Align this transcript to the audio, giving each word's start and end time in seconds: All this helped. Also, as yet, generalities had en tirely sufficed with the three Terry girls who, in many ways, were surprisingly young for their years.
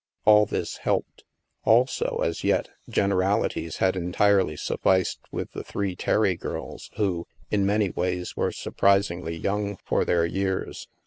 All 0.25 0.47
this 0.47 0.77
helped. 0.77 1.25
Also, 1.63 2.21
as 2.23 2.43
yet, 2.43 2.69
generalities 2.89 3.77
had 3.77 3.95
en 3.95 4.11
tirely 4.11 4.55
sufficed 4.55 5.19
with 5.31 5.51
the 5.51 5.63
three 5.63 5.95
Terry 5.95 6.35
girls 6.35 6.89
who, 6.95 7.27
in 7.51 7.67
many 7.67 7.91
ways, 7.91 8.35
were 8.35 8.51
surprisingly 8.51 9.37
young 9.37 9.77
for 9.85 10.03
their 10.03 10.25
years. 10.25 10.87